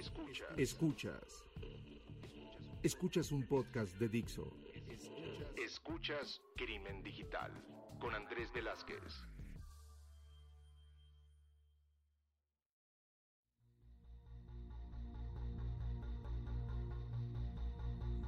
[0.00, 1.44] Escuchas.
[2.82, 4.50] Escuchas un podcast de Dixo.
[5.62, 7.52] Escuchas Crimen Digital
[8.00, 8.96] con Andrés Velázquez.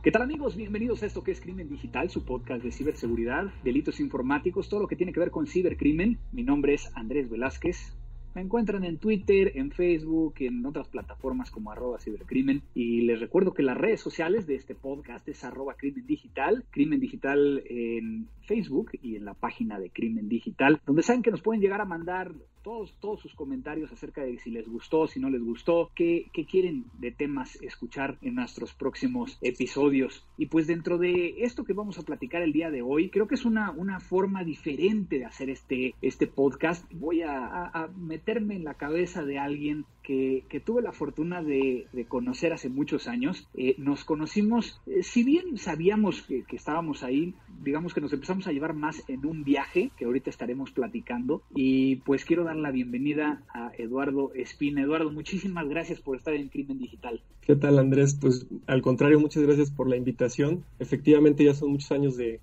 [0.03, 0.57] ¿Qué tal amigos?
[0.57, 4.89] Bienvenidos a esto que es Crimen Digital, su podcast de ciberseguridad, delitos informáticos, todo lo
[4.89, 6.19] que tiene que ver con cibercrimen.
[6.33, 7.97] Mi nombre es Andrés Velázquez.
[8.35, 12.63] Me encuentran en Twitter, en Facebook, en otras plataformas como arroba cibercrimen.
[12.75, 17.01] Y les recuerdo que las redes sociales de este podcast es arroba crimen digital, crimen
[17.01, 21.61] digital en Facebook y en la página de Crimen Digital, donde saben que nos pueden
[21.61, 25.43] llegar a mandar todos, todos sus comentarios acerca de si les gustó, si no les
[25.43, 30.27] gustó, qué, qué quieren de temas escuchar en nuestros próximos episodios.
[30.37, 33.35] Y pues dentro de esto que vamos a platicar el día de hoy, creo que
[33.35, 36.91] es una, una forma diferente de hacer este, este podcast.
[36.93, 41.87] Voy a, a, a meterme en la cabeza de alguien que, tuve la fortuna de,
[42.09, 43.49] conocer hace muchos años.
[43.55, 48.53] Eh, nos conocimos, eh, si bien sabíamos que, estábamos ahí, digamos que nos empezamos a
[48.53, 53.43] llevar más en un viaje, que ahorita estaremos platicando, y pues quiero dar la bienvenida
[53.55, 54.83] a Eduardo Espina.
[54.83, 57.23] Eduardo, muchísimas gracias por estar en Crimen Digital.
[57.41, 58.17] ¿Qué tal Andrés?
[58.21, 60.65] Pues al contrario, muchas gracias por la invitación.
[60.79, 62.41] Efectivamente ya son muchos años de,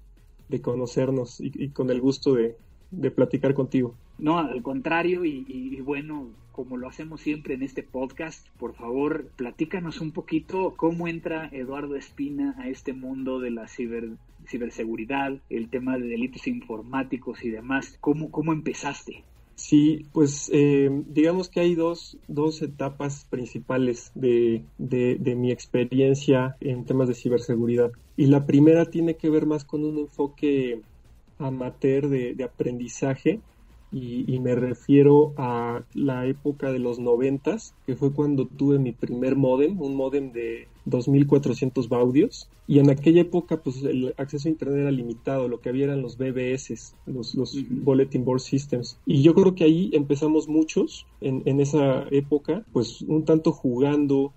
[0.50, 2.58] de conocernos y, con el gusto de,
[2.92, 3.96] de platicar contigo.
[4.18, 9.28] No, al contrario, y, y, bueno, como lo hacemos siempre en este podcast, por favor,
[9.36, 14.10] platícanos un poquito cómo entra Eduardo Espina a este mundo de la ciber,
[14.48, 17.98] ciberseguridad, el tema de delitos informáticos y demás.
[18.02, 19.24] ¿Cómo, cómo empezaste?
[19.60, 26.56] Sí, pues eh, digamos que hay dos, dos etapas principales de, de, de, mi experiencia
[26.62, 27.92] en temas de ciberseguridad.
[28.16, 30.82] Y la primera tiene que ver más con un enfoque
[31.40, 33.40] amateur de, de aprendizaje
[33.92, 38.92] y, y, me refiero a la época de los noventas, que fue cuando tuve mi
[38.92, 44.52] primer modem, un modem de 2400 baudios, y en aquella época pues el acceso a
[44.52, 47.58] internet era limitado, lo que había eran los BBS, los, los.
[47.70, 53.02] Bulletin Board Systems, y yo creo que ahí empezamos muchos en, en esa época, pues
[53.02, 54.34] un tanto jugando,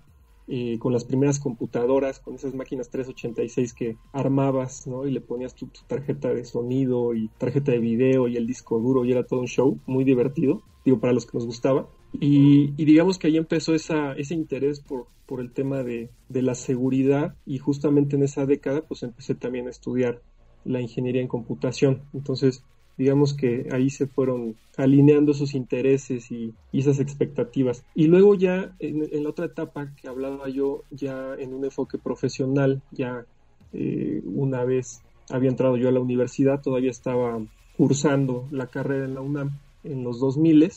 [0.79, 5.07] con las primeras computadoras, con esas máquinas 386 que armabas, ¿no?
[5.07, 8.79] Y le ponías tu, tu, tarjeta de sonido y tarjeta de video y el disco
[8.79, 11.87] duro y era todo un show muy divertido, digo, para los que nos gustaba.
[12.19, 17.35] Y, digamos que ahí empezó ese interés por, por el tema de, de la seguridad
[17.45, 20.21] y justamente en esa década pues empecé también a estudiar
[20.63, 22.03] la ingeniería en computación.
[22.13, 22.63] Entonces,
[22.97, 27.83] digamos que ahí se fueron alineando esos intereses y, y esas expectativas.
[27.95, 32.81] Y luego ya en, la otra etapa que hablaba yo, ya en un enfoque profesional,
[32.91, 33.25] ya
[33.73, 37.39] eh, una vez había entrado yo a la universidad, todavía estaba
[37.77, 40.71] cursando la carrera en la UNAM en los 2000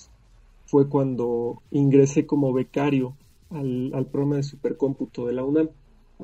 [0.67, 3.17] fue cuando ingresé como becario
[3.51, 5.69] al, al programa de supercómputo de la UNAM,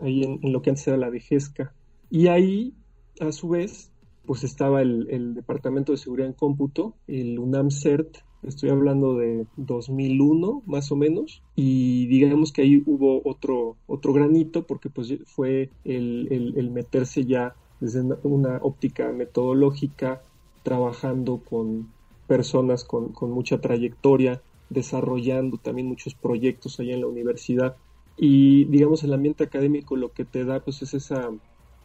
[0.00, 1.72] ahí en, en lo que antes era la DGESCA.
[2.10, 2.74] Y ahí,
[3.20, 3.91] a su vez,
[4.26, 9.46] pues estaba el, el, Departamento de Seguridad en Cómputo, el UNAM CERT, estoy hablando de
[9.56, 15.70] 2001 más o menos, y digamos que ahí hubo otro, otro granito porque pues fue
[15.84, 20.22] el, el, meterse ya desde una óptica metodológica,
[20.62, 21.88] trabajando con
[22.26, 24.40] personas con, con mucha trayectoria,
[24.70, 27.76] desarrollando también muchos proyectos allá en la universidad.
[28.16, 31.30] Y digamos, el ambiente académico lo que te da pues es esa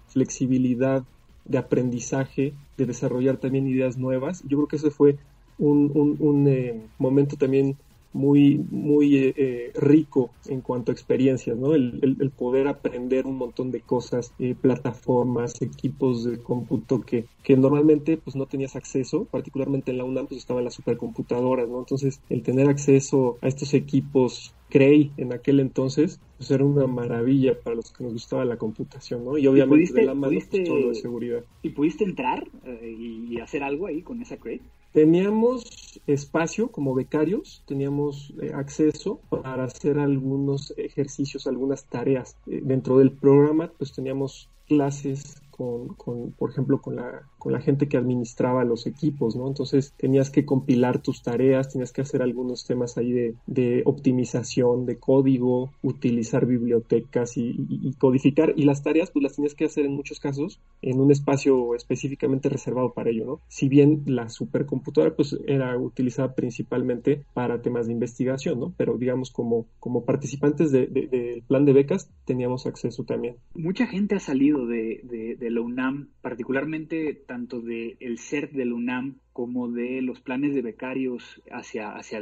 [0.08, 1.04] flexibilidad
[1.48, 4.42] de aprendizaje, de desarrollar también ideas nuevas.
[4.44, 5.18] Yo creo que ese fue
[5.58, 7.78] un, un, un eh, momento también
[8.14, 11.74] muy, muy eh, eh, rico en cuanto a experiencias, ¿no?
[11.74, 17.26] El, el, el, poder aprender un montón de cosas, eh, plataformas, equipos de cómputo que,
[17.44, 21.80] que normalmente pues no tenías acceso, particularmente en la UNAM pues estaban las supercomputadoras, ¿no?
[21.80, 27.58] Entonces el tener acceso a estos equipos Cray en aquel entonces, pues era una maravilla
[27.60, 29.38] para los que nos gustaba la computación, ¿no?
[29.38, 31.44] Y obviamente ¿Y pudiste, de la mano pudiste, pues, todo lo de seguridad.
[31.62, 34.62] ¿Y pudiste entrar eh, y hacer algo ahí con esa Cray?
[34.98, 42.36] Teníamos espacio como becarios, teníamos eh, acceso para hacer algunos ejercicios, algunas tareas.
[42.48, 47.60] Eh, dentro del programa, pues teníamos clases con, con, por ejemplo, con la, con la
[47.60, 49.48] gente que administraba los equipos, ¿no?
[49.48, 54.98] Entonces tenías que compilar tus tareas, tenías que hacer algunos temas ahí de, optimización, de
[54.98, 58.54] código, utilizar bibliotecas y, codificar.
[58.56, 62.50] Y las tareas, pues las tenías que hacer en muchos casos en un espacio específicamente
[62.50, 63.42] reservado para ello, ¿no?
[63.48, 68.74] Si bien la supercomputadora, pues era utilizada principalmente para temas de investigación, ¿no?
[68.78, 73.38] Pero digamos, como, como participantes del de, plan de becas, teníamos acceso también.
[73.56, 78.76] Mucha gente ha salido de de la UNAM, particularmente tanto del el CERT de la
[78.76, 82.20] UNAM como de los planes de becarios hacia, hacia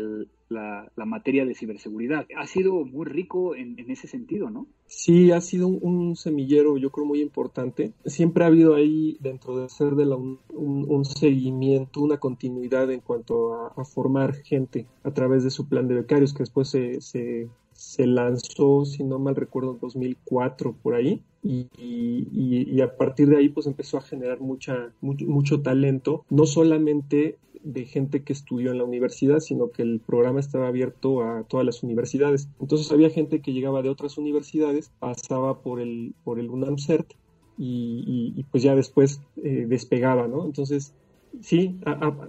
[0.50, 2.28] la, materia de ciberseguridad.
[2.38, 4.68] Ha sido muy rico en, ese sentido, ¿no?
[4.86, 7.94] Sí, ha sido un, semillero, yo creo, muy importante.
[8.06, 13.54] Siempre ha habido ahí, dentro del CERT de la un, seguimiento, una continuidad en cuanto
[13.54, 17.50] a, formar gente a través de su plan de becarios, que después se,
[17.96, 23.50] se lanzó, si no mal recuerdo, en 2004 por ahí y, a partir de ahí
[23.50, 28.84] pues empezó a generar mucha, mucho, talento, no solamente de gente que estudió en la
[28.84, 32.50] universidad, sino que el programa estaba abierto a todas las universidades.
[32.60, 37.14] Entonces había gente que llegaba de otras universidades, pasaba por el, por el UNAM CERT
[37.58, 40.46] y, pues ya después eh, despegaba, ¿no?
[40.46, 40.94] Entonces
[41.42, 41.80] sí,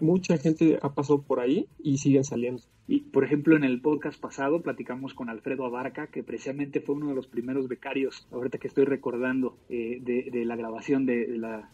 [0.00, 2.62] mucha gente ha pasado por ahí y siguen saliendo.
[2.88, 7.08] Y, por ejemplo, en el podcast pasado platicamos con Alfredo Abarca, que precisamente fue uno
[7.08, 11.70] de los primeros becarios, ahorita que estoy recordando, eh, de, la grabación de la,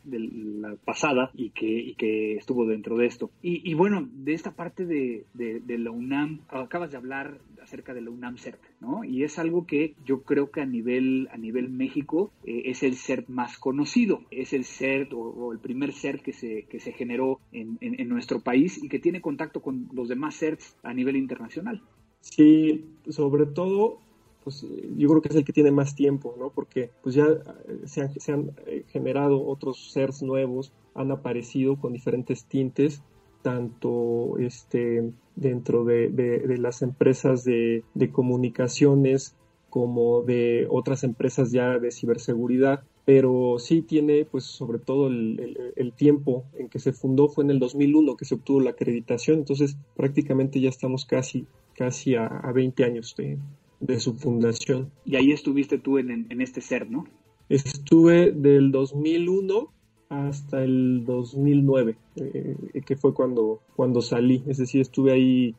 [0.84, 3.30] pasada y que, que estuvo dentro de esto.
[3.42, 5.24] Y, bueno, de esta parte de,
[5.66, 9.04] la UNAM, acabas de hablar acerca de la UNAM CERT, ¿no?
[9.04, 12.96] Y es algo que yo creo que a nivel, a nivel México eh, es el
[12.96, 17.40] CERT más conocido, es el CERT o, el primer CERT que se, que se generó
[17.52, 21.16] en, en, nuestro país y que tiene contacto con los demás CERTs a nivel nivel
[21.16, 21.82] internacional.
[22.20, 23.98] Sí, sobre todo,
[24.44, 24.64] pues
[24.96, 26.50] yo creo que es el que tiene más tiempo, ¿no?
[26.50, 32.44] Porque pues ya eh, se han, eh, generado otros CERS nuevos, han aparecido con diferentes
[32.44, 33.02] tintes,
[33.42, 37.82] tanto este, dentro de, las empresas de
[38.12, 39.34] comunicaciones
[39.72, 46.44] como de otras empresas ya de ciberseguridad pero sí tiene, pues sobre todo el, tiempo
[46.56, 50.60] en que se fundó fue en el 2001 que se obtuvo la acreditación, entonces prácticamente
[50.60, 54.90] ya estamos casi, casi a, 20 años de, su fundación.
[55.04, 57.04] Y ahí estuviste tú en, este ser, ¿no?
[57.48, 59.72] Estuve del 2001
[60.08, 62.56] hasta el 2009, eh,
[62.86, 65.54] que fue cuando, cuando salí, es decir, estuve ahí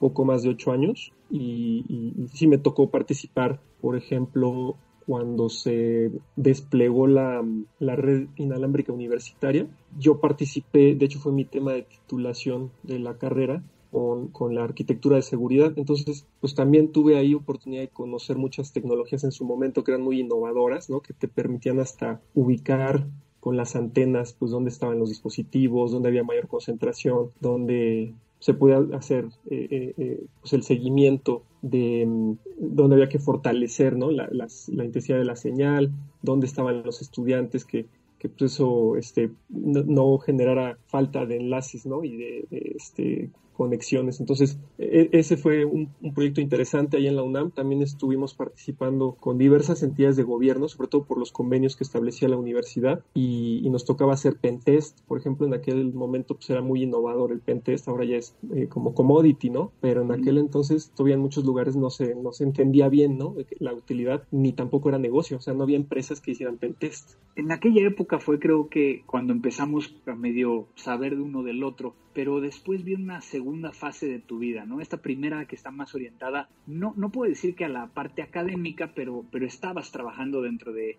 [0.00, 4.76] poco más de ocho años y, y sí me tocó participar, por ejemplo,
[5.08, 7.42] cuando se desplegó la,
[7.80, 9.66] red inalámbrica universitaria.
[9.98, 15.16] Yo participé, de hecho fue mi tema de titulación de la carrera, con, la arquitectura
[15.16, 15.72] de seguridad.
[15.76, 20.04] Entonces, pues también tuve ahí oportunidad de conocer muchas tecnologías en su momento que eran
[20.04, 21.00] muy innovadoras, ¿no?
[21.00, 23.06] Que te permitían hasta ubicar
[23.40, 28.78] con las antenas, pues dónde estaban los dispositivos, dónde había mayor concentración, dónde se podía
[28.96, 34.10] hacer eh, eh, eh, pues el seguimiento de mm, dónde había que fortalecer ¿no?
[34.10, 34.28] la,
[34.68, 35.92] intensidad de la señal,
[36.22, 37.86] dónde estaban los estudiantes, que,
[38.18, 42.04] que pues eso este, no, generara falta de enlaces ¿no?
[42.04, 44.20] y de, de este, conexiones.
[44.20, 47.50] Entonces, e, ese fue un, proyecto interesante ahí en la UNAM.
[47.50, 52.28] También estuvimos participando con diversas entidades de gobierno, sobre todo por los convenios que establecía
[52.28, 54.98] la universidad, y, nos tocaba hacer pentest.
[55.02, 58.66] Por ejemplo, en aquel momento pues, era muy innovador el pentest, ahora ya es eh,
[58.66, 59.72] como commodity, ¿no?
[59.82, 63.34] Pero en aquel entonces todavía en muchos lugares no se, no se entendía bien, ¿no?
[63.58, 67.18] La utilidad, ni tampoco era negocio, o sea, no había empresas que hicieran pentest.
[67.36, 71.94] En aquella época fue creo que cuando empezamos a medio saber de uno del otro,
[72.14, 74.80] pero después viene una segunda fase de tu vida, ¿no?
[74.80, 78.92] Esta primera que está más orientada, no, no puedo decir que a la parte académica,
[78.94, 80.98] pero, pero estabas trabajando dentro de,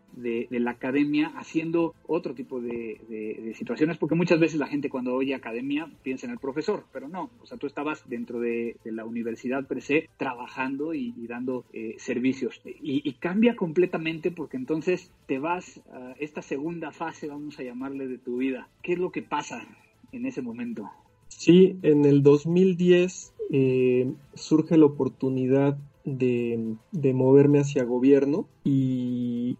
[0.49, 5.89] la academia haciendo otro tipo de, situaciones, porque muchas veces la gente cuando oye academia
[6.03, 9.81] piensa en el profesor, pero no, o sea, tú estabas dentro de, la universidad per
[9.81, 12.61] se trabajando y, dando eh, servicios.
[12.65, 18.17] Y, cambia completamente porque entonces te vas a esta segunda fase, vamos a llamarle, de
[18.17, 18.67] tu vida.
[18.81, 19.67] ¿Qué es lo que pasa
[20.11, 20.89] en ese momento?
[21.29, 26.75] Sí, en el 2010 eh, surge la oportunidad de,
[27.13, 29.57] moverme hacia gobierno y,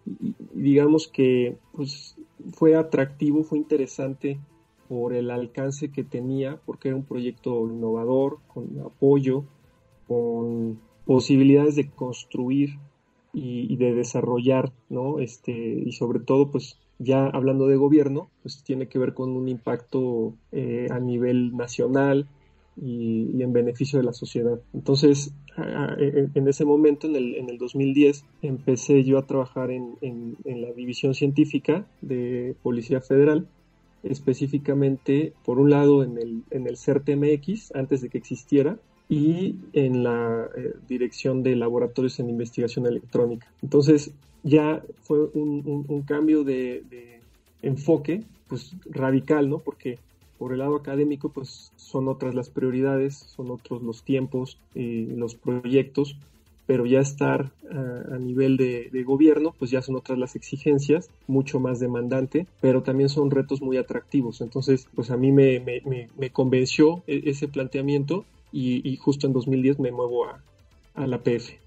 [0.52, 2.16] digamos que pues,
[2.52, 4.38] fue atractivo, fue interesante
[4.88, 9.44] por el alcance que tenía, porque era un proyecto innovador, con apoyo,
[10.08, 12.78] con posibilidades de construir
[13.32, 15.20] y, y de desarrollar, ¿no?
[15.20, 19.48] Este, y sobre todo, pues ya hablando de gobierno, pues tiene que ver con un
[19.48, 22.28] impacto eh, a nivel nacional
[22.76, 24.60] y, en beneficio de la sociedad.
[24.74, 29.96] Entonces, en ese momento, en el, en el 2010, empecé yo a trabajar en,
[30.44, 33.48] la división científica de Policía Federal,
[34.02, 38.78] específicamente, por un lado, en el, en el CERTMX, antes de que existiera,
[39.10, 43.48] y en la eh, dirección de laboratorios en investigación electrónica.
[43.60, 44.12] Entonces,
[44.44, 47.20] ya fue un, cambio de,
[47.60, 49.58] enfoque pues radical, ¿no?
[49.58, 49.98] Porque
[50.38, 55.34] por el lado académico pues son otras las prioridades, son otros los tiempos, y los
[55.34, 56.16] proyectos,
[56.66, 61.80] pero ya estar a, nivel de, gobierno, pues ya son otras las exigencias, mucho más
[61.80, 64.40] demandante, pero también son retos muy atractivos.
[64.40, 69.92] Entonces, pues a mí me, me, convenció e, ese planteamiento y, justo en 2010 me
[69.92, 70.42] muevo a,
[70.94, 71.60] a la PF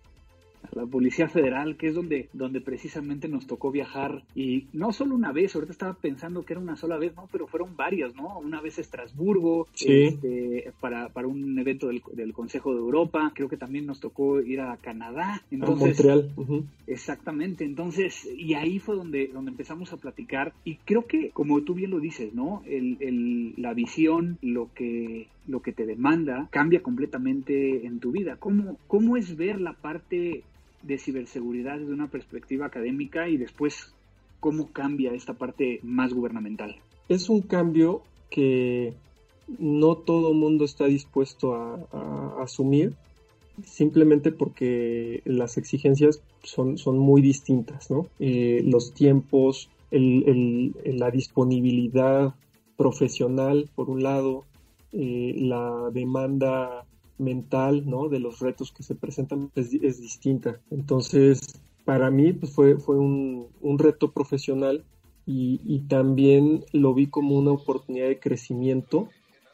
[0.72, 5.32] la Policía Federal, que es donde, donde precisamente nos tocó viajar y no solo una
[5.32, 7.28] vez, ahorita estaba pensando que era una sola vez, ¿no?
[7.32, 8.40] Pero fueron varias, ¿no?
[8.40, 13.48] Una vez a Estrasburgo, este, para, para un evento del, del, Consejo de Europa, creo
[13.48, 15.44] que también nos tocó ir a Canadá.
[15.52, 16.66] Entonces, a Montreal.
[16.88, 21.74] Exactamente, entonces, y ahí fue donde, donde empezamos a platicar y creo que, como tú
[21.74, 22.64] bien lo dices, ¿no?
[22.66, 28.38] El, el, la visión, lo que lo que te demanda cambia completamente en tu vida.
[28.38, 30.44] ¿Cómo, cómo es ver la parte
[30.84, 33.94] de ciberseguridad desde una perspectiva académica y después
[34.44, 36.76] cómo cambia esta parte más gubernamental.
[37.08, 38.94] Es un cambio que
[39.58, 42.94] no todo mundo está dispuesto a, asumir
[43.64, 48.08] simplemente porque las exigencias son, son muy distintas, ¿no?
[48.20, 52.34] Eh, los tiempos, la disponibilidad
[52.76, 54.44] profesional, por un lado,
[54.94, 56.86] eh, la demanda
[57.18, 58.10] mental, ¿no?
[58.10, 60.60] De los retos que se presentan es, distinta.
[60.70, 64.84] Entonces, para mí pues, fue, fue un, reto profesional
[65.26, 69.10] y, también lo vi como una oportunidad de crecimiento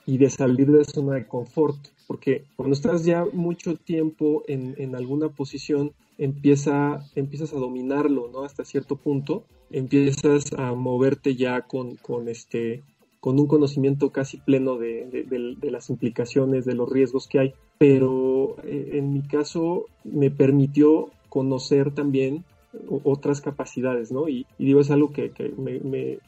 [0.06, 1.78] y de salir de la zona de confort,
[2.08, 8.44] porque cuando estás ya mucho tiempo en, alguna posición, empieza, empiezas a dominarlo, ¿no?
[8.44, 12.84] Hasta cierto punto, empiezas a moverte ya con, con este
[13.20, 18.92] con un conocimiento casi pleno de, las implicaciones, de los riesgos que hay, pero eh,
[18.94, 22.44] en mi caso me permitió conocer también
[23.04, 24.30] otras capacidades, ¿no?
[24.30, 25.32] Y, digo, es algo que,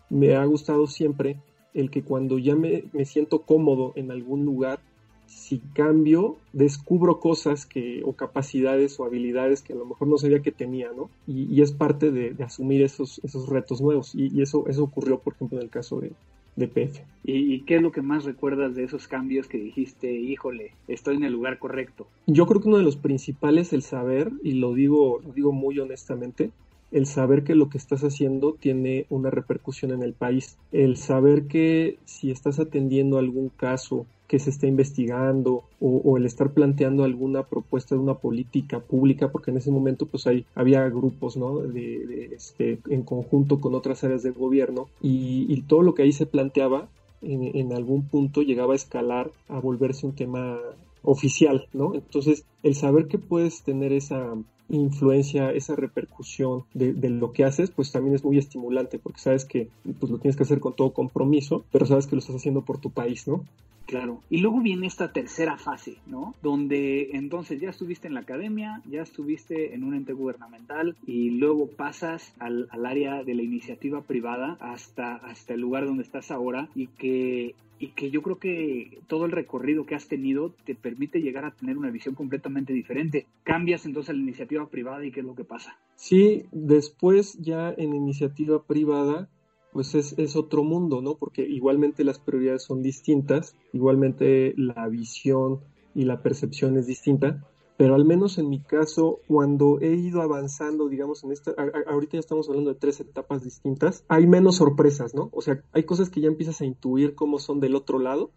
[0.09, 1.37] me, ha gustado siempre,
[1.73, 4.79] el que cuando ya me, siento cómodo en algún lugar,
[5.27, 10.41] si cambio, descubro cosas que, o capacidades o habilidades que a lo mejor no sabía
[10.41, 11.09] que tenía, ¿no?
[11.27, 14.13] Y, es parte de, asumir esos, esos retos nuevos.
[14.15, 16.11] Y, y, eso, eso ocurrió, por ejemplo, en el caso de,
[16.55, 17.03] de PF.
[17.23, 21.23] ¿Y, qué es lo que más recuerdas de esos cambios que dijiste, híjole, estoy en
[21.23, 22.07] el lugar correcto?
[22.25, 25.79] Yo creo que uno de los principales, el saber, y lo digo, lo digo muy
[25.79, 26.51] honestamente,
[26.91, 31.47] el saber que lo que estás haciendo tiene una repercusión en el país, el saber
[31.47, 37.43] que si estás atendiendo algún caso que se está investigando o, el estar planteando alguna
[37.43, 41.57] propuesta de una política pública, porque en ese momento pues hay, había grupos ¿no?
[41.57, 46.25] de, este, en conjunto con otras áreas del gobierno y, todo lo que ahí se
[46.25, 46.87] planteaba
[47.21, 50.57] en, algún punto llegaba a escalar a volverse un tema
[51.03, 51.95] oficial, ¿no?
[51.95, 54.35] Entonces, el saber que puedes tener esa
[54.69, 59.67] influencia, esa repercusión de, lo que haces, pues también es muy estimulante, porque sabes que
[59.99, 62.79] pues, lo tienes que hacer con todo compromiso, pero sabes que lo estás haciendo por
[62.79, 63.43] tu país, ¿no?
[63.91, 64.21] Claro.
[64.29, 66.33] Y luego viene esta tercera fase, ¿no?
[66.41, 71.67] Donde entonces ya estuviste en la academia, ya estuviste en un ente gubernamental y luego
[71.67, 76.87] pasas al, área de la iniciativa privada hasta, hasta el lugar donde estás ahora y
[76.87, 81.45] que y que yo creo que todo el recorrido que has tenido te permite llegar
[81.45, 83.25] a tener una visión completamente diferente.
[83.43, 85.75] Cambias entonces la iniciativa privada y qué es lo que pasa.
[85.95, 89.29] Sí, después ya en iniciativa privada
[89.73, 91.15] pues es, es, otro mundo, ¿no?
[91.15, 95.61] Porque igualmente las prioridades son distintas, igualmente la visión
[95.95, 97.45] y la percepción es distinta,
[97.81, 101.55] pero al menos en mi caso, cuando he ido avanzando, digamos, en esta,
[101.87, 105.29] ahorita ya estamos hablando de tres etapas distintas, hay menos sorpresas, ¿no?
[105.33, 108.29] O sea, hay cosas que ya empiezas a intuir cómo son del otro lado,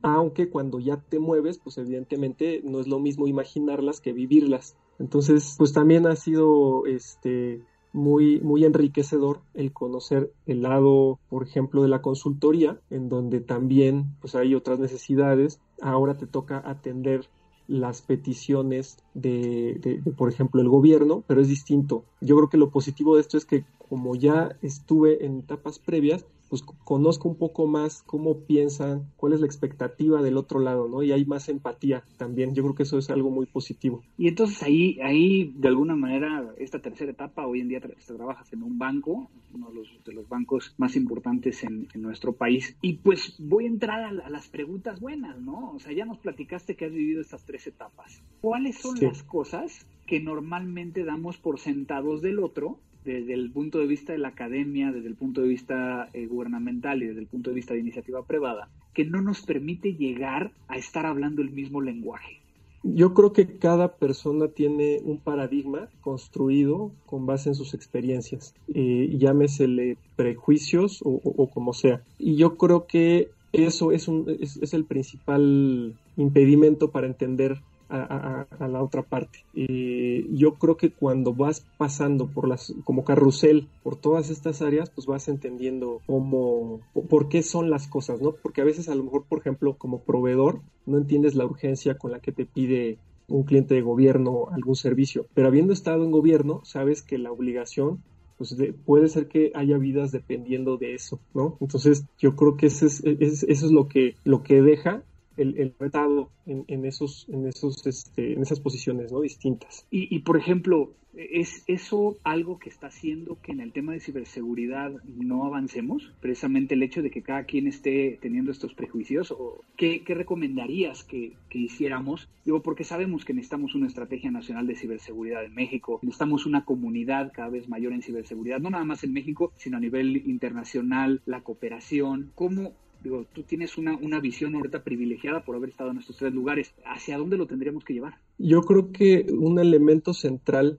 [0.00, 4.76] aunque cuando ya te mueves, pues evidentemente no es lo mismo imaginarlas que vivirlas.
[4.98, 7.60] Entonces, pues también ha sido, este,
[7.92, 14.16] muy, muy enriquecedor el conocer el lado, por ejemplo, de la consultoría, en donde también
[14.20, 15.60] pues hay otras necesidades.
[15.80, 17.28] Ahora te toca atender
[17.66, 22.04] las peticiones de, de, por ejemplo, el gobierno, pero es distinto.
[22.20, 26.24] Yo creo que lo positivo de esto es que como ya estuve en etapas previas,
[26.50, 31.04] pues conozco un poco más cómo piensan, cuál es la expectativa del otro lado, ¿no?
[31.04, 32.54] Y hay más empatía también.
[32.54, 34.02] Yo creo que eso es algo muy positivo.
[34.18, 38.64] Y entonces ahí, ahí de alguna manera, esta tercera etapa, hoy en día trabajas en
[38.64, 42.76] un banco, uno de los, de los bancos más importantes en, nuestro país.
[42.82, 45.72] Y pues voy a entrar a, las preguntas buenas, ¿no?
[45.72, 48.22] O sea, ya nos platicaste que has vivido estas tres etapas.
[48.40, 53.86] ¿Cuáles son las cosas que normalmente damos por sentados del otro desde el punto de
[53.86, 57.50] vista de la academia, desde el punto de vista eh, gubernamental y desde el punto
[57.50, 61.80] de vista de iniciativa privada, que no nos permite llegar a estar hablando el mismo
[61.80, 62.40] lenguaje.
[62.82, 69.14] Yo creo que cada persona tiene un paradigma construido con base en sus experiencias, eh,
[69.18, 72.02] llámesele prejuicios o, como sea.
[72.18, 78.82] Y yo creo que eso es, un, es el principal impedimento para entender a, la
[78.82, 79.44] otra parte.
[79.54, 84.90] Eh, yo creo que cuando vas pasando por las, como carrusel, por todas estas áreas,
[84.90, 88.32] pues vas entendiendo cómo, por qué son las cosas, ¿no?
[88.32, 92.12] Porque a veces a lo mejor, por ejemplo, como proveedor, no entiendes la urgencia con
[92.12, 96.62] la que te pide un cliente de gobierno algún servicio, pero habiendo estado en gobierno,
[96.64, 98.02] sabes que la obligación
[98.40, 98.56] pues
[98.86, 101.58] puede ser que haya vidas dependiendo de eso, ¿no?
[101.60, 105.02] Entonces yo creo que eso es, eso es lo que, lo que deja
[105.42, 109.20] el, el retado en, en, esos, en, esos, este, en esas posiciones ¿no?
[109.20, 109.86] distintas.
[109.90, 114.00] Y, y, por ejemplo, ¿es eso algo que está haciendo que en el tema de
[114.00, 116.12] ciberseguridad no avancemos?
[116.20, 119.30] Precisamente el hecho de que cada quien esté teniendo estos prejuicios.
[119.32, 122.28] ¿o qué, qué, recomendarías que, que, hiciéramos?
[122.44, 127.32] Digo, porque sabemos que necesitamos una estrategia nacional de ciberseguridad en México, necesitamos una comunidad
[127.34, 131.42] cada vez mayor en ciberseguridad, no nada más en México, sino a nivel internacional, la
[131.42, 132.32] cooperación.
[132.34, 136.32] ¿Cómo digo, tú tienes una, una visión ahorita privilegiada por haber estado en estos tres
[136.32, 136.74] lugares.
[136.84, 138.18] ¿Hacia dónde lo tendríamos que llevar?
[138.38, 140.78] Yo creo que un elemento central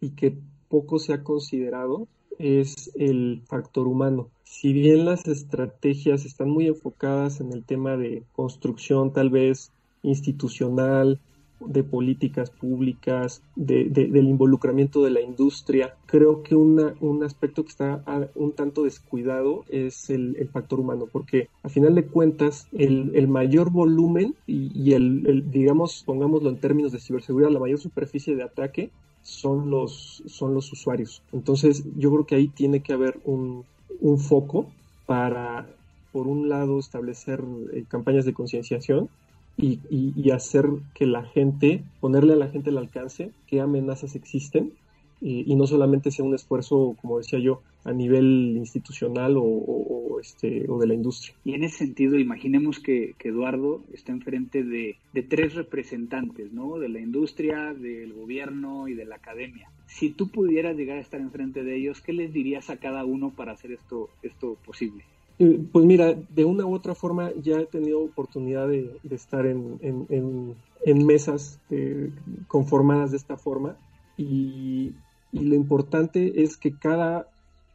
[0.00, 0.36] y que
[0.68, 4.28] poco se ha considerado es el factor humano.
[4.44, 9.70] Si bien las estrategias están muy enfocadas en el tema de construcción tal vez
[10.02, 11.20] institucional,
[11.66, 15.94] de políticas públicas, de, del involucramiento de la industria.
[16.06, 18.02] Creo que un aspecto que está
[18.34, 23.70] un tanto descuidado es el, factor humano, porque a final de cuentas el, el mayor
[23.70, 28.90] volumen y, el, digamos, pongámoslo en términos de ciberseguridad, la mayor superficie de ataque
[29.22, 31.22] son los, son los usuarios.
[31.32, 33.64] Entonces yo creo que ahí tiene que haber un,
[34.00, 34.66] un foco
[35.06, 35.66] para,
[36.12, 37.42] por un lado, establecer
[37.72, 39.08] eh, campañas de concienciación
[39.56, 44.72] y, hacer que la gente, ponerle a la gente el alcance, qué amenazas existen
[45.20, 50.78] y, no solamente sea un esfuerzo, como decía yo, a nivel institucional o, este, o
[50.78, 51.34] de la industria.
[51.44, 56.78] Y en ese sentido, imaginemos que, que Eduardo está enfrente de, de, tres representantes, ¿no?
[56.78, 59.68] De la industria, del gobierno y de la academia.
[59.86, 63.30] Si tú pudieras llegar a estar enfrente de ellos, ¿qué les dirías a cada uno
[63.30, 65.04] para hacer esto, esto posible?
[65.38, 71.06] Pues mira, de una u otra forma ya he tenido oportunidad de, estar en, en,
[71.06, 72.10] mesas eh,
[72.48, 73.76] conformadas de esta forma
[74.16, 74.92] y,
[75.32, 77.26] lo importante es que cada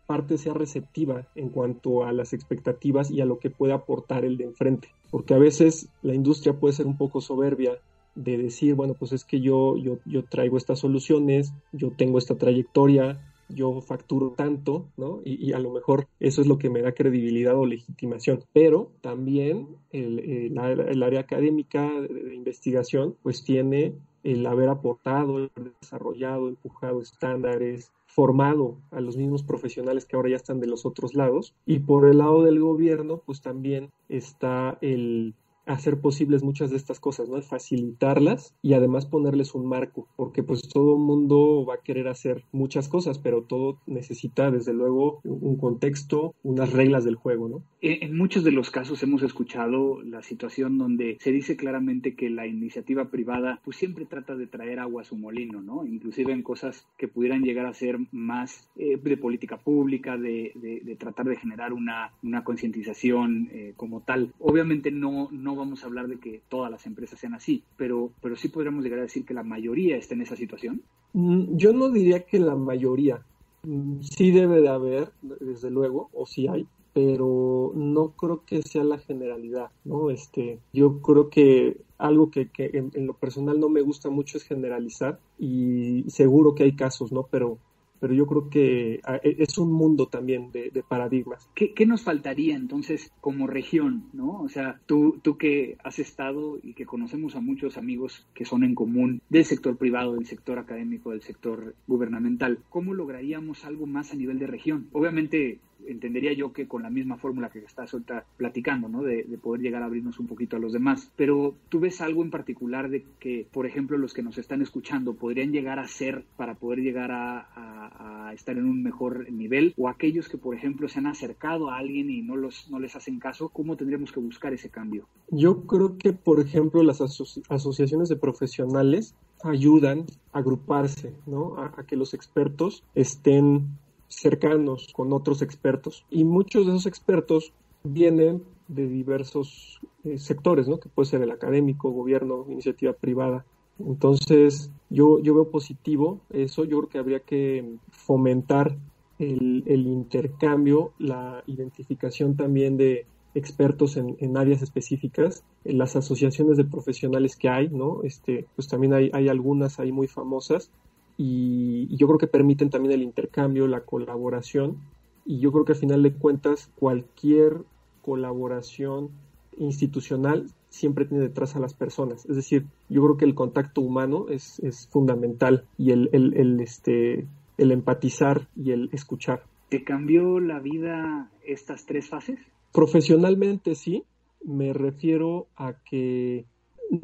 [0.06, 4.38] parte sea receptiva en cuanto a las expectativas y a lo que puede aportar el
[4.38, 4.90] de enfrente.
[5.10, 7.80] Porque a veces la industria puede ser un poco soberbia
[8.14, 12.36] de decir, bueno, pues es que yo, yo, yo traigo estas soluciones, yo tengo esta
[12.36, 15.22] trayectoria, yo facturo tanto, ¿no?
[15.24, 18.44] Y, a lo mejor eso es lo que me da credibilidad o legitimación.
[18.54, 20.58] Pero también el,
[21.04, 25.50] área académica de, investigación, pues tiene el haber aportado,
[25.82, 31.14] desarrollado, empujado estándares, formado a los mismos profesionales que ahora ya están de los otros
[31.14, 31.54] lados.
[31.66, 35.36] Y por el lado del gobierno, pues también está el
[35.68, 37.42] hacer posibles muchas de estas cosas, ¿no?
[37.42, 42.88] Facilitarlas y además ponerles un marco, porque pues todo mundo va a querer hacer muchas
[42.88, 47.64] cosas, pero todo necesita desde luego un contexto, unas reglas del juego, ¿no?
[47.82, 52.48] En muchos de los casos hemos escuchado la situación donde se dice claramente que la
[52.48, 55.86] iniciativa privada pues siempre trata de traer agua a su molino, ¿no?
[55.86, 60.96] Inclusive en cosas que pudieran llegar a ser más eh, de política pública, de, de,
[60.96, 64.34] tratar de generar una, una concientización eh, como tal.
[64.40, 68.36] Obviamente no, no vamos a hablar de que todas las empresas sean así, pero, pero
[68.36, 70.82] sí podríamos llegar a decir que la mayoría está en esa situación.
[71.14, 73.22] Mm, yo no diría que la mayoría.
[73.64, 78.84] Mm, sí debe de haber, desde luego, o sí hay, pero no creo que sea
[78.84, 80.10] la generalidad, ¿no?
[80.10, 84.44] Este, yo creo que algo que, en, en, lo personal no me gusta mucho es
[84.44, 87.28] generalizar y seguro que hay casos, ¿no?
[87.30, 87.60] Pero
[88.00, 91.50] pero yo creo que ah, e, es un mundo también de, paradigmas.
[91.56, 94.06] ¿Qué, ¿Qué, nos faltaría entonces como región?
[94.14, 94.42] ¿no?
[94.42, 98.64] O sea, tú, tú que has estado y que conocemos a muchos amigos que son
[98.64, 104.12] en común del sector privado, del sector académico, del sector gubernamental, ¿cómo lograríamos algo más
[104.12, 104.88] a nivel de región?
[104.92, 109.04] Obviamente entendería yo que con la misma fórmula que estás ahorita platicando, ¿no?
[109.04, 111.12] De, poder llegar a abrirnos un poquito a los demás.
[111.16, 115.14] Pero tú ves algo en particular de que, por ejemplo, los que nos están escuchando
[115.14, 120.28] podrían llegar a ser para poder llegar a, estar en un mejor nivel o aquellos
[120.28, 123.50] que, por ejemplo, se han acercado a alguien y no, los, no les hacen caso,
[123.50, 125.08] ¿cómo tendríamos que buscar ese cambio?
[125.32, 131.58] Yo creo que, por ejemplo, las asociaciones de profesionales ayudan a agruparse, ¿no?
[131.58, 138.44] a que los expertos estén cercanos con otros expertos y muchos de esos expertos vienen
[138.68, 140.80] de diversos eh, sectores, ¿no?
[140.80, 143.46] Que puede ser el académico, gobierno, iniciativa privada.
[143.80, 146.66] Entonces, yo, yo veo positivo eso.
[146.66, 148.78] Yo creo que habría que fomentar
[149.20, 156.66] el, el intercambio, la identificación también de expertos en, áreas específicas, en las asociaciones de
[156.66, 158.02] profesionales que hay, ¿no?
[158.04, 160.72] Este, pues también hay, hay algunas ahí muy famosas
[161.18, 164.78] y, yo creo que permiten también el intercambio, la colaboración
[165.26, 167.64] y yo creo que al final de cuentas cualquier
[168.02, 169.10] colaboración
[169.58, 172.26] institucional siempre tiene detrás a las personas.
[172.26, 176.60] Es decir, yo creo que el contacto humano es, es fundamental y el, el, el,
[176.62, 177.28] este,
[177.58, 179.44] el empatizar y el escuchar.
[179.70, 182.40] ¿Te cambió la vida estas tres fases?
[182.72, 184.04] Profesionalmente sí,
[184.46, 186.46] me refiero a que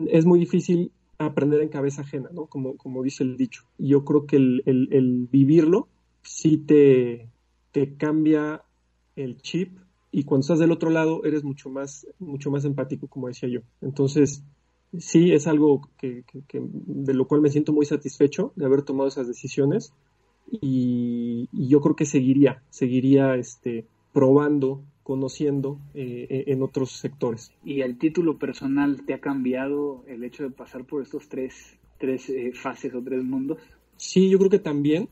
[0.07, 0.91] es muy difícil
[1.27, 2.45] aprender en cabeza ajena, ¿no?
[2.47, 3.63] Como, como dice el dicho.
[3.77, 5.87] Yo creo que el, el, vivirlo
[6.21, 7.29] sí te,
[7.71, 8.63] te cambia
[9.15, 9.77] el chip
[10.11, 13.61] y cuando estás del otro lado eres mucho más, mucho más empático, como decía yo.
[13.81, 14.43] Entonces,
[14.97, 19.27] sí, es algo que, de lo cual me siento muy satisfecho de haber tomado esas
[19.27, 19.93] decisiones
[20.51, 27.51] y, yo creo que seguiría, seguiría este, probando, conociendo eh, e, en otros sectores.
[27.63, 32.29] ¿Y el título personal te ha cambiado el hecho de pasar por estos tres, tres
[32.29, 33.59] eh, fases o tres mundos?
[33.97, 35.09] Sí, yo creo que también.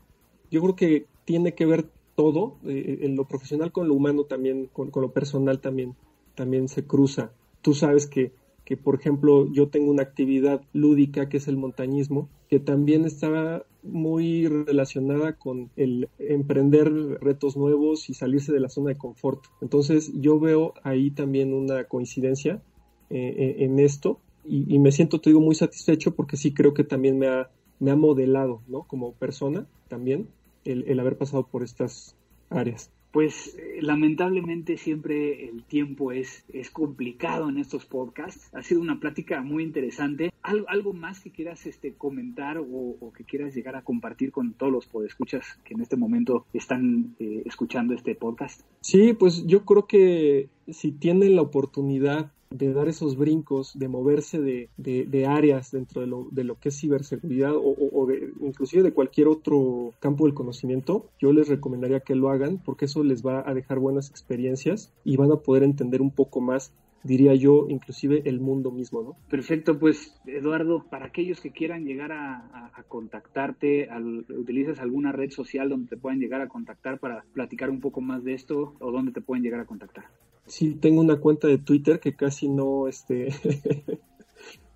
[0.50, 4.66] Yo creo que tiene que ver todo, eh, en lo profesional con lo humano también,
[4.66, 5.94] con, con, lo personal también,
[6.34, 7.32] también se cruza.
[7.62, 8.32] Tú sabes que
[8.64, 13.64] que por ejemplo yo tengo una actividad lúdica que es el montañismo, que también estaba
[13.82, 19.44] muy relacionada con el emprender retos nuevos y salirse de la zona de confort.
[19.60, 22.62] Entonces yo veo ahí también una coincidencia
[23.10, 26.82] eh, eh, en esto y, me siento, te digo, muy satisfecho porque sí creo que
[26.82, 27.48] también me ha,
[27.78, 28.82] me ha modelado, ¿no?
[28.82, 30.28] Como persona también
[30.64, 32.16] el, el haber pasado por estas
[32.50, 32.90] áreas.
[33.12, 38.48] Pues eh, lamentablemente siempre el tiempo es, es complicado en estos podcasts.
[38.54, 40.32] Ha sido una plática muy interesante.
[40.42, 44.72] ¿Algo, algo más que quieras este, comentar o, que quieras llegar a compartir con todos
[44.72, 48.62] los podescuchas que en este momento están eh, escuchando este podcast?
[48.80, 54.40] Sí, pues yo creo que si tienen la oportunidad de dar esos brincos, de moverse
[54.40, 58.82] de, de, áreas dentro de lo, de lo, que es ciberseguridad o, o, de, inclusive
[58.82, 63.24] de cualquier otro campo del conocimiento, yo les recomendaría que lo hagan porque eso les
[63.24, 66.72] va a dejar buenas experiencias y van a poder entender un poco más
[67.04, 69.16] diría yo, inclusive el mundo mismo, ¿no?
[69.28, 75.68] Perfecto, pues Eduardo, para aquellos que quieran llegar a, contactarte, al, ¿utilizas alguna red social
[75.68, 79.12] donde te puedan llegar a contactar para platicar un poco más de esto o dónde
[79.12, 80.04] te pueden llegar a contactar?
[80.46, 83.28] Sí tengo una cuenta de Twitter que casi no, este,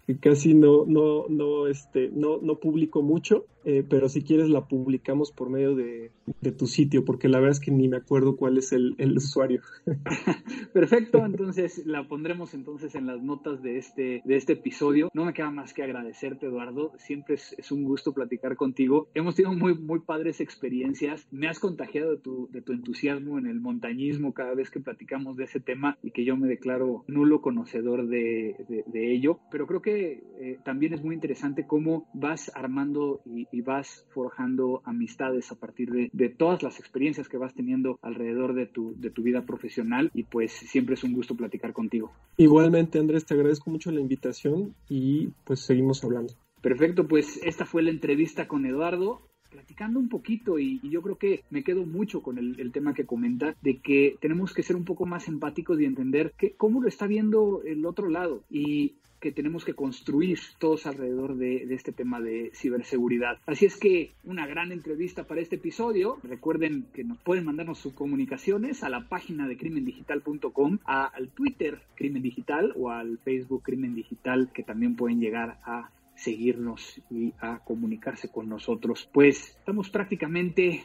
[0.06, 4.68] que casi no, no, no, este, no, no publico mucho, eh, pero si quieres la
[4.68, 6.12] publicamos por medio de,
[6.56, 9.60] tu sitio, porque la verdad es que ni me acuerdo cuál es el, usuario.
[10.72, 15.10] Perfecto, entonces la pondremos entonces en las notas de este, de este episodio.
[15.14, 16.92] No me queda más que agradecerte, Eduardo.
[16.98, 19.08] Siempre es, un gusto platicar contigo.
[19.14, 21.26] Hemos tenido muy, muy padres experiencias.
[21.32, 25.36] Me has contagiado de tu, de tu entusiasmo en el montañismo cada vez que platicamos
[25.36, 28.54] de ese tema y que yo me declaro nulo conocedor de,
[28.94, 29.40] ello.
[29.50, 34.82] Pero creo que eh, también es muy interesante cómo vas armando y y vas forjando
[34.84, 39.22] amistades a partir de, todas las experiencias que vas teniendo alrededor de tu, de tu
[39.22, 42.12] vida profesional y pues siempre es un gusto platicar contigo.
[42.36, 46.34] Igualmente Andrés, te agradezco mucho la invitación y pues seguimos hablando.
[46.60, 51.42] Perfecto, pues esta fue la entrevista con Eduardo platicando un poquito y, yo creo que
[51.50, 55.06] me quedo mucho con el, tema que comenta de que tenemos que ser un poco
[55.06, 59.64] más empáticos y entender que cómo lo está viendo el otro lado y que tenemos
[59.64, 63.38] que construir todos alrededor de, este tema de ciberseguridad.
[63.46, 66.18] Así es que una gran entrevista para este episodio.
[66.22, 72.22] Recuerden que nos pueden mandarnos sus comunicaciones a la página de crimendigital.com, al Twitter Crimen
[72.22, 78.28] Digital o al Facebook Crimen Digital, que también pueden llegar a seguirnos y a comunicarse
[78.28, 79.08] con nosotros.
[79.12, 80.82] Pues estamos prácticamente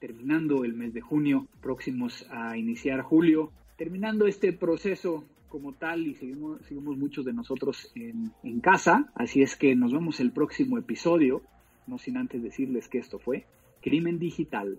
[0.00, 6.14] terminando el mes de junio, próximos a iniciar julio, terminando este proceso como tal y
[6.14, 9.12] seguimos, seguimos muchos de nosotros en, en casa.
[9.14, 11.42] Así es que nos vemos el próximo episodio,
[11.86, 13.46] no sin antes decirles que esto fue
[13.80, 14.78] Crimen Digital.